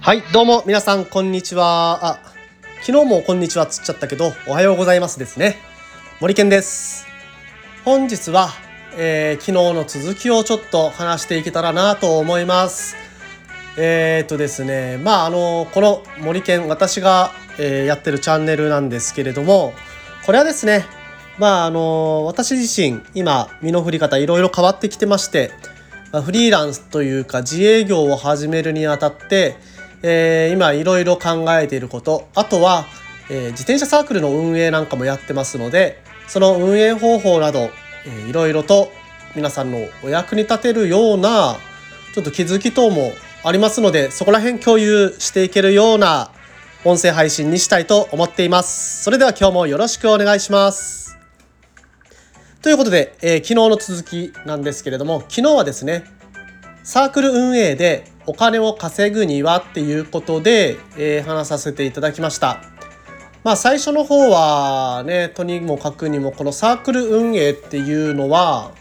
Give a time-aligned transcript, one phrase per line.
[0.00, 1.98] はいどうも皆さんこんにちは。
[2.02, 2.20] あ
[2.80, 5.58] 昨日もこんにちはつっちゃったけどおはようございますですね。
[6.20, 7.06] 森健です。
[7.84, 8.48] 本日は、
[8.96, 12.96] えー、昨日の続きをちょっと話していけたらなと思います。
[13.76, 19.74] えー、っとですねまああのこの森健私が、えー、やってるチャンネルなんですけれども
[20.26, 20.84] これはですね
[21.38, 25.50] まああの私自身今身の振り方いろいろ変わってきてまして
[26.24, 29.56] フリーランスというか自営業を始めるにあたって
[30.06, 32.84] えー、今いろいろ考えていることあとは、
[33.30, 37.70] えー、自転車サークルの運営なんかもやってますのでその運営方法など、
[38.28, 38.88] いろいろと
[39.36, 41.56] 皆さんのお役に立てるような
[42.14, 43.12] ちょっと気づき等も
[43.44, 46.30] ありますのでそこら辺共有していけるような
[46.86, 49.02] 音声配信にしたいと思っています。
[49.02, 51.16] それでは今日もよろしくお願いします。
[52.60, 56.04] ということで、えー、昨日の続きなんですけれども昨日はですね
[56.82, 62.60] サークル運営でお金を稼ぐにはっていうことで、えー、話させていただきました。
[63.44, 68.72] まあ最初の方はねとにもかくにもこのサークル運営っていうのは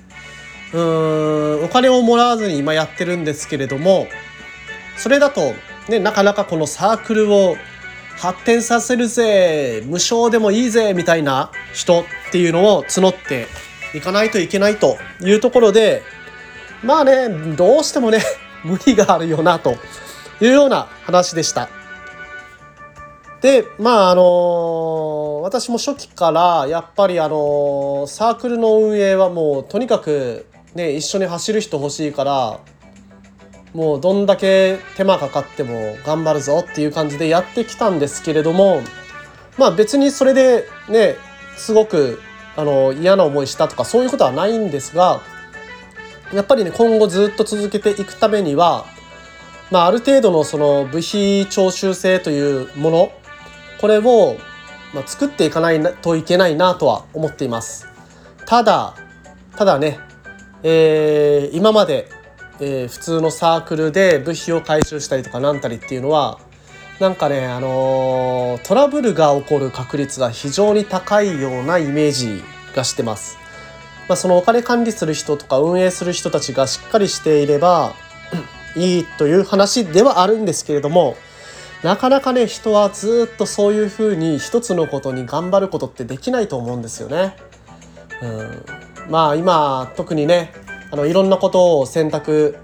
[0.74, 4.08] うーんお金をもらわずに今やってるんですけれども
[4.98, 5.54] それだと
[5.88, 7.56] ねなかなかこのサークルを
[8.18, 13.48] 発展させるぜ無償でもいいぜみたいな人っていうのを募って
[13.94, 16.04] いかないといけないというところで
[16.84, 18.20] まあねどうしてもね
[18.64, 19.76] 無理があるよなと
[20.42, 21.70] いうような話でした。
[23.42, 32.60] でまああの私も初期からやっぱりあのサークルの運営はもうとにかくね一緒に走る人欲しいから
[33.74, 38.82] もうどんだけ手間かかっても頑張るぞっていう感じでやってきたんですけれども
[39.58, 41.16] まあ別にそれでね
[41.58, 42.20] すごく
[42.56, 45.22] あの嫌な思いしたとかそういうことはないんですが
[46.34, 48.86] やっぱりね今後ずっと続けていくためには、
[49.72, 53.12] まあ、ある程度のその部費徴収制というもの
[53.82, 54.38] これを、
[54.94, 57.88] まあ、作っていかないといけないなとは思っています。
[58.46, 58.96] ただ
[59.56, 60.00] ただね、
[60.64, 62.10] えー、今まで、
[62.60, 66.40] えー、普通のサークルで部費を回収したりとかなんたりっていうのは
[67.00, 72.44] なんかね、あのー、トラブルが起こる確率が非常に高いようなイメージ
[72.76, 73.38] がしてます。
[74.08, 77.94] まあ、そのお金管理する人とか運営する人たちがしっかりしていれば
[78.76, 81.16] いいという話ではあるんですけれども
[81.84, 87.36] なかなかね人はずっとそういうふうに一つのことに頑張ることってできないと思うんですよね。
[88.22, 88.66] うん、
[89.10, 90.54] まあ今特にね
[90.94, 92.56] あのいろんなことを選択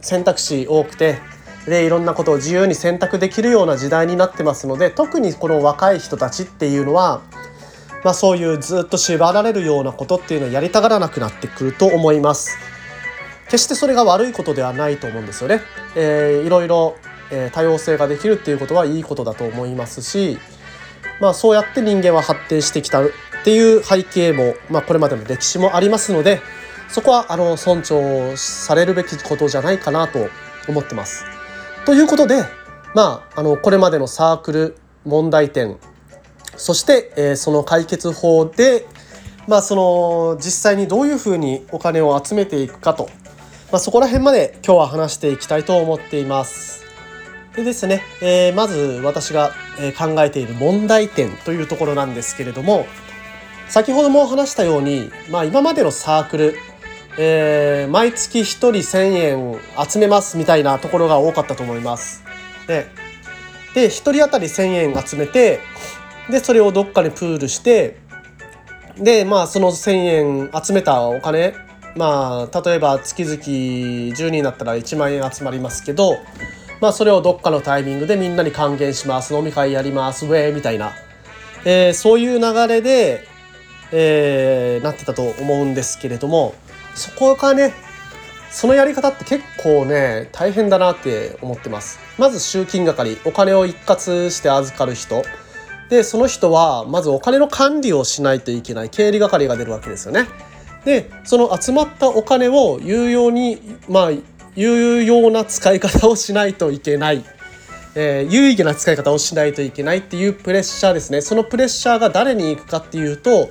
[0.00, 1.20] 選択肢多くて
[1.68, 7.22] でいろんなことを自由に選択できるような時代になってますので特にこの若い人たちっていうのは
[8.04, 12.56] まあ、そういうずっと縛られるようなことっていうのをやりたがらなくなってくると思います。
[13.46, 15.60] 決してそれが悪いことではないと思うんですよね。
[15.96, 16.96] えー、いろいろ、
[17.32, 20.38] えー、多様性ができるっていうことはいいことだと思いますし、
[21.20, 23.08] まあ、そうやって人間は発展してきたっ
[23.44, 26.40] ていう背景も、まあ、これまでの歴史もありますので
[26.88, 30.28] そこはあの尊重されるべきことじゃないかなと
[30.68, 31.24] 思ってます。
[31.84, 32.44] ということで、
[32.94, 35.76] まあ、あのこれまでのサークル問題点
[36.56, 38.86] そして、えー、その解決法で、
[39.46, 43.08] まあ、その実際にどういうふうにお金を集めていくかと、
[43.70, 46.84] まあ、そこら辺まで今日は話していきたいと思っています。
[47.54, 49.50] でですね、えー、まず私が
[49.98, 52.84] 考えている問題点というところなんですけれども
[53.68, 56.54] 先ほども話したように、まあ、今までのサークル、
[57.18, 62.24] えー、毎月1人1,000円集めますみたいなところが多かったと思います。
[62.66, 62.86] で
[63.74, 65.60] で1人当たり1,000円集めて
[66.30, 67.98] でそれをどっかにプールして
[68.98, 71.54] でまあその1,000円集めたお金
[71.96, 76.18] まあ例えば月々10人になったら1万円集まりますけど
[76.80, 79.34] まあそれをどっかのタイミングでみんなに還元します。
[79.34, 80.26] 飲み会やります。
[80.26, 80.92] ウェイみたいな、
[81.64, 83.26] えー、そういう流れで、
[83.92, 86.54] えー、なってたと思うんですけれども
[86.96, 87.72] そこがね
[88.50, 91.98] そのやり方って結構ね大変だなって思ってます。
[92.18, 95.22] まず集金係お金を一括して預かる人。
[95.90, 100.26] でその人はまずお金の管理をしないといけない経理係が出るわけですよね。
[100.84, 104.10] でその集まったお金を有用にまあ
[104.54, 107.22] 有用な使い方をしないといけない、
[107.94, 111.20] えー、有意義な使い方をしないといけないっていうプレッシャーですね。
[111.20, 113.50] そのプレッシャーが誰に行くかっていうと、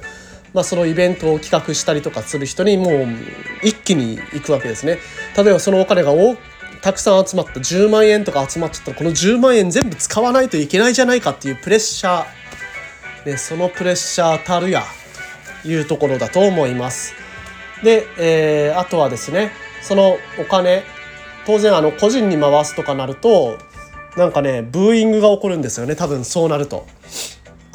[0.56, 3.08] まあ、そのイベントを企画したりとかする人にもう
[3.62, 5.00] 一気に行くわけですね。
[5.36, 6.14] 例えばそのお金が
[6.82, 14.84] たくさん集まった10万円とか集まっちゃったらこの10万円全部使わないといけないじゃないかっていうプレッシャー、ね、そのプレッシャーたるや
[15.66, 17.14] いうところだと思います。
[17.84, 19.52] で、えー、あとはですね
[19.82, 20.84] そのお金
[21.46, 23.58] 当然あの個人に回すとかなると
[24.16, 26.88] なんかねブーイングが起こるんですよね多分そうなると。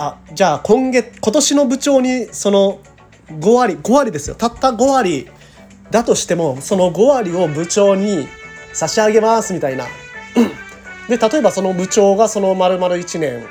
[0.02, 2.80] あじゃあ今月今年の部長にその
[3.28, 4.34] 5割5割ですよ。
[4.34, 5.28] たった5割
[5.90, 8.26] だとしてもその5割を部長に
[8.72, 9.84] 差し上げますみたいな。
[11.06, 13.44] で例えばその部長がその丸々1年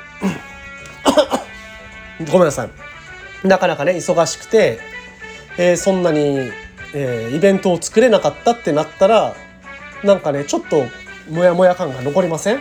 [2.32, 3.46] ごめんなさい。
[3.46, 4.80] なかなかね忙しくて、
[5.56, 6.50] えー、そんなに、
[6.94, 9.36] えー、イベントを作れなかったってなったら
[10.02, 10.84] なんかねちょっと
[11.30, 12.56] モヤモヤ感が残りません？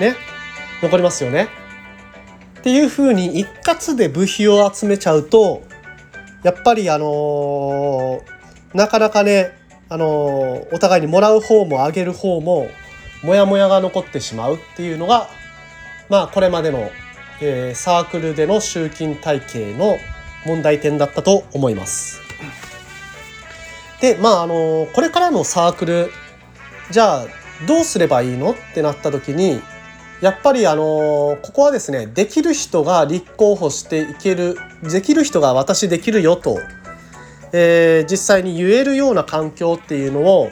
[0.00, 0.16] ね？
[0.82, 1.62] 残りますよね？
[2.64, 5.60] っていうふうに一括で部費を集めちゃうと
[6.42, 8.34] やっぱりあのー
[8.72, 9.52] なかなかね、
[9.90, 12.68] あのお互いにもらう方もあげる方も
[13.22, 15.28] モヤモヤが残ってしまうっていうのが
[16.08, 16.90] まあこれまでの、
[17.42, 19.98] えー、サークルでの集金体系の
[20.46, 22.18] 問題点だったと思います。
[24.00, 26.10] でまああのこれからのサークル
[26.90, 27.26] じゃあ
[27.68, 29.60] どうすればいいのってなった時に
[30.24, 36.58] やっぱりあのここはですねできる人が立候補していけるできる人が私できるよと
[37.56, 40.50] えー、実際に言えるような環境っていうのを、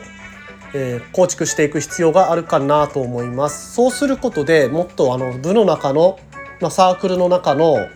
[0.72, 3.74] えー、構築していく必要があるかなと思います。
[3.74, 6.20] そうすることでもっとあの部の中の、
[6.60, 7.88] まあ、サークルの中の、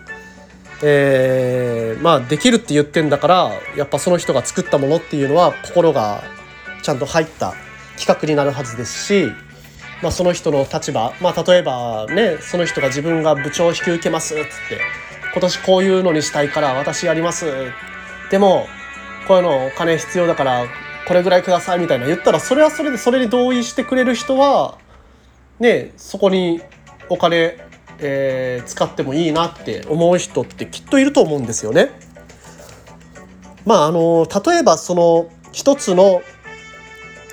[0.83, 6.25] えー、まあできるって言ってんだからやっぱその人が作ったものっていうのは心が
[6.83, 7.55] ちゃんと入った
[7.97, 9.31] 企画になるはずですし、
[10.03, 14.81] まあ、その人の立場、まあ、例えばねその人が自分が部長を引き受けますっつって
[15.33, 17.47] 今年こういうのにしたいから私やります
[18.31, 18.67] でも
[19.27, 20.67] こういうのお金必要だから
[21.07, 24.79] これぐらいくださいみたいな言ったらそれはそれでそれに同意してくれる人は
[25.59, 26.61] ねそこに
[27.09, 27.59] お金、
[27.99, 31.91] えー、使ってもいいなって思う人ってきっといると思うんですよね。
[33.65, 36.23] まああの例えばその一つの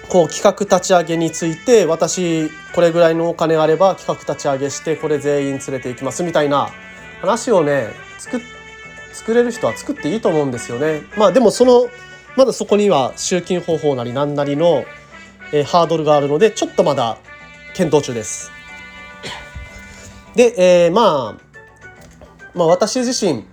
[0.10, 6.70] こう企画立ち上げについて私これぐらいのお金あれば企画立ち上げしてこれ全員連れて行きますみたいな
[7.22, 7.88] 話をね
[8.20, 8.42] 作
[9.14, 11.04] 作れる人は作っていいと思うんですよね。
[11.18, 11.88] まあでもその
[12.36, 14.86] まだそこには集金方法なり何なりの、
[15.52, 17.18] えー、ハードルがあるのでちょっとまだ
[17.76, 18.52] 検討中です。
[20.36, 21.42] で、えー、まあ、
[22.56, 23.46] まあ私自身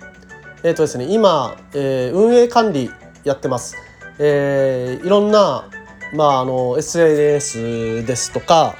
[0.62, 2.91] えっ、ー、とですね今、えー、運営管理
[3.25, 3.76] やってます。
[4.19, 5.69] えー、いろんな
[6.12, 8.76] まああの SNS ですとか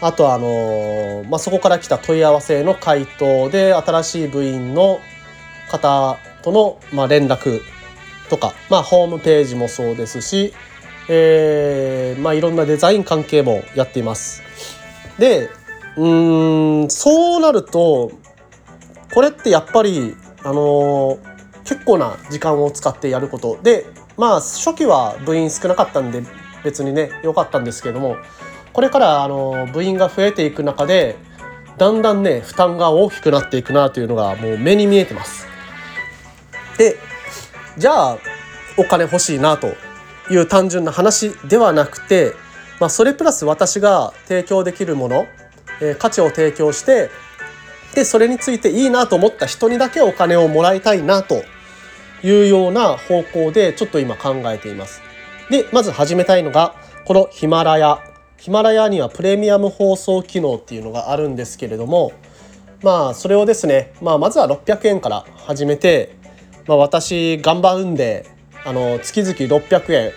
[0.00, 5.00] あとあのまあ、そこから来た問い合わせの回答で新しい部員の
[5.70, 7.60] 方との、まあ、連絡
[8.28, 10.52] とか、まあ、ホームページもそうですし、
[11.08, 14.42] えーまあ、いろんなデザイン関係もやっています。
[15.18, 15.50] で
[15.96, 16.08] う
[16.84, 18.10] んそうなると
[19.14, 21.18] これってやっぱり、あの、
[21.64, 23.86] 結構な時間を使ってやることで
[24.16, 26.22] まあ初期は部員少なかったんで
[26.64, 28.16] 別にね良かったんですけども
[28.72, 31.16] これからあの部員が増えていく中で
[31.78, 35.46] だんだんね負担が大きくなっていくなというのがもう目に見えてます。
[36.78, 36.96] で
[37.76, 38.18] じゃあ
[38.76, 39.74] お金欲しいなと
[40.30, 42.32] いう単純な話ではなくて、
[42.80, 45.26] まあ、それプラス私が提供できるもの、
[45.80, 47.10] えー、価値を提供して
[47.94, 51.42] でそれについていいなと思った人にだけお金をもらいたいなと
[52.22, 55.02] いうような方向でちょっと今考えています。
[55.52, 57.98] でまず始めたいのがこのヒマラヤ。
[58.38, 62.12] ヒマラヤにはプレミアム放送機能っていうのがあるんですけれども
[62.82, 66.16] まあそれをですね、まあ、まずは600円から始めて
[66.66, 68.26] まあ、私頑張るんで
[68.64, 70.12] あの月々600円。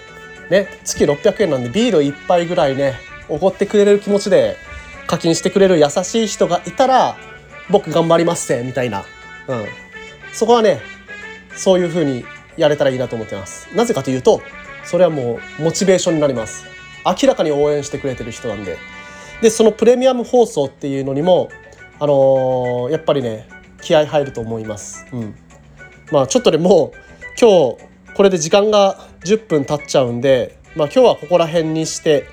[0.49, 2.93] ね月600円なんでビール1杯ぐらいね
[3.27, 4.55] おごってくれる気持ちで
[5.07, 7.17] 課金してくれる優しい人がいたら
[7.69, 9.05] 僕頑張りますぜみたいな、
[9.47, 9.65] うん、
[10.31, 10.81] そこはね
[11.55, 12.23] そういう風に
[12.57, 13.67] やれたらいいなと思ってます。
[13.75, 14.41] なぜかというと
[14.85, 16.65] それはもうモチベーションになります。
[17.05, 18.77] 明らかに応援してくれてる人なんで。
[19.41, 21.49] でそのプレミアム放送っていうのにも
[21.99, 23.47] あのー、やっぱりね
[23.81, 25.05] 気合入ると思います。
[25.11, 25.35] うん。
[26.11, 26.93] まあちょっとでも
[27.39, 27.77] 今日
[28.15, 32.27] これで時間が10分経っちゃうんで、まあ、今日はここら辺にして。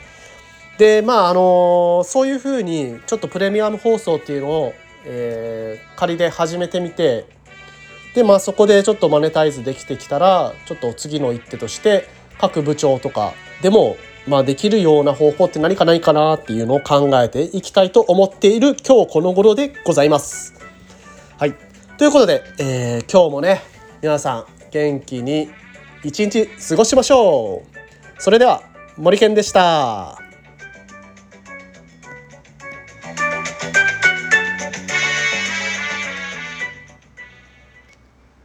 [0.79, 7.27] でまああのそういうふうにちょっとプレミアム放送っていうのを、えー、仮で始めてみて
[8.15, 12.09] でまあそこでちょっとマネタイズできてきたらちょっと次の一手として
[12.43, 13.97] 各部長とかでも
[14.27, 20.55] まあできるような方法って何かないかなっていうのを考えていきたいと思っている今日この頃でございます。
[21.39, 21.55] はい
[21.97, 23.63] ということで、えー、今日もね
[24.03, 25.51] 皆さん元気に
[26.03, 28.63] 一日過ごしましょうそれでは
[28.97, 30.22] 森健でした。